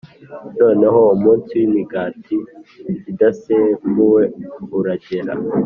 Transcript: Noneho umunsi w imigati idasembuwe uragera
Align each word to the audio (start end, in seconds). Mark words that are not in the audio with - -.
Noneho 0.59 1.01
umunsi 1.15 1.51
w 1.57 1.61
imigati 1.69 2.37
idasembuwe 3.11 4.23
uragera 4.77 5.33